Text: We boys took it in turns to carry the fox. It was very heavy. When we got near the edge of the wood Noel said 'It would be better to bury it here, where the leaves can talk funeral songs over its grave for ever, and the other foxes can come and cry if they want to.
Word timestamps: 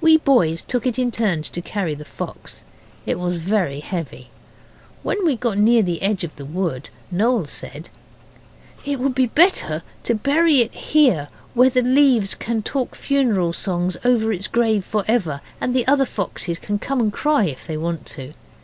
We 0.00 0.18
boys 0.18 0.62
took 0.62 0.86
it 0.86 1.00
in 1.00 1.10
turns 1.10 1.50
to 1.50 1.60
carry 1.60 1.96
the 1.96 2.04
fox. 2.04 2.62
It 3.06 3.18
was 3.18 3.34
very 3.34 3.80
heavy. 3.80 4.28
When 5.02 5.24
we 5.26 5.34
got 5.34 5.58
near 5.58 5.82
the 5.82 6.00
edge 6.00 6.22
of 6.22 6.36
the 6.36 6.44
wood 6.44 6.90
Noel 7.10 7.46
said 7.46 7.90
'It 8.84 9.00
would 9.00 9.16
be 9.16 9.26
better 9.26 9.82
to 10.04 10.14
bury 10.14 10.60
it 10.60 10.72
here, 10.74 11.26
where 11.54 11.70
the 11.70 11.82
leaves 11.82 12.36
can 12.36 12.62
talk 12.62 12.94
funeral 12.94 13.52
songs 13.52 13.96
over 14.04 14.32
its 14.32 14.46
grave 14.46 14.84
for 14.84 15.02
ever, 15.08 15.40
and 15.60 15.74
the 15.74 15.88
other 15.88 16.04
foxes 16.06 16.60
can 16.60 16.78
come 16.78 17.00
and 17.00 17.12
cry 17.12 17.46
if 17.46 17.66
they 17.66 17.76
want 17.76 18.06
to. 18.06 18.34